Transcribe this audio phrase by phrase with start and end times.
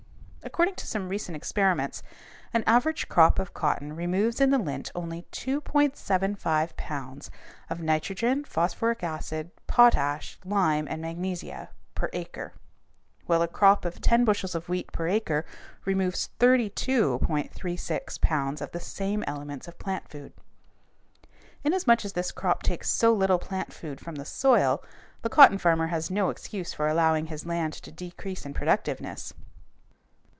[0.43, 2.01] According to some recent experiments
[2.51, 7.29] an average crop of cotton removes in the lint only 2.75 pounds
[7.69, 12.53] of nitrogen, phosphoric acid, potash, lime, and magnesia per acre,
[13.27, 15.45] while a crop of ten bushels of wheat per acre
[15.85, 20.33] removes 32.36 pounds of the same elements of plant food.
[21.63, 24.83] Inasmuch as this crop takes so little plant food from the soil,
[25.21, 29.33] the cotton farmer has no excuse for allowing his land to decrease in productiveness.